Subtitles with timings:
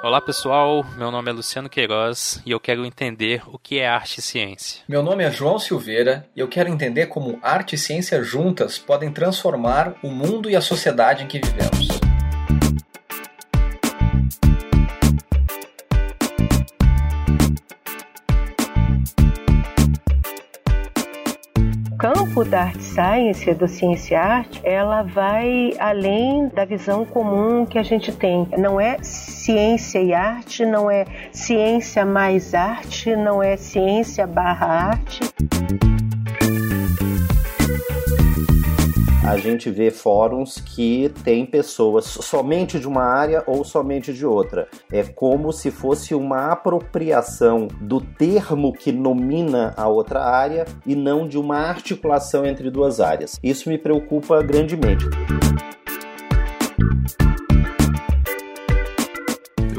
[0.00, 4.20] Olá pessoal, meu nome é Luciano Queiroz e eu quero entender o que é arte
[4.20, 4.82] e ciência.
[4.88, 9.10] Meu nome é João Silveira e eu quero entender como arte e ciência juntas podem
[9.10, 11.88] transformar o mundo e a sociedade em que vivemos.
[22.18, 27.78] Campo da arte science, do ciência e arte, ela vai além da visão comum que
[27.78, 28.48] a gente tem.
[28.58, 35.20] Não é ciência e arte, não é ciência mais arte, não é ciência barra arte.
[39.28, 44.68] A gente vê fóruns que tem pessoas somente de uma área ou somente de outra.
[44.90, 51.28] É como se fosse uma apropriação do termo que nomina a outra área e não
[51.28, 53.38] de uma articulação entre duas áreas.
[53.42, 55.04] Isso me preocupa grandemente.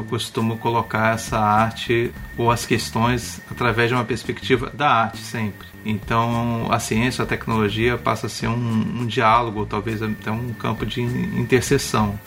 [0.10, 5.68] Costumo colocar essa arte ou as questões através de uma perspectiva da arte sempre.
[5.86, 10.86] Então a ciência, a tecnologia passa a ser um, um diálogo, talvez até um campo
[10.86, 12.20] de interseção.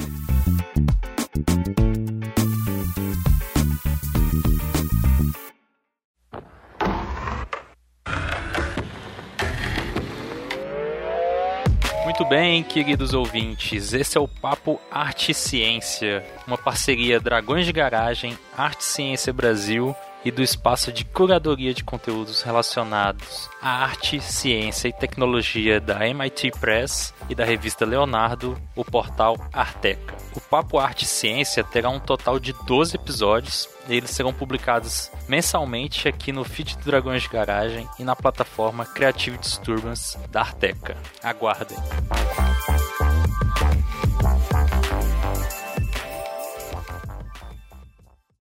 [12.13, 18.39] Muito bem, queridos ouvintes, esse é o Papo Arte Ciência, uma parceria Dragões de Garagem,
[18.55, 24.93] Arte Ciência Brasil e do espaço de curadoria de conteúdos relacionados à arte, ciência e
[24.93, 30.22] tecnologia da MIT Press e da revista Leonardo, o portal Arteca.
[30.35, 35.11] O Papo Arte e Ciência terá um total de 12 episódios e eles serão publicados
[35.29, 40.97] mensalmente aqui no feed do Dragões de Garagem e na plataforma Creative Disturbance da Arteca.
[41.23, 41.79] Aguardem!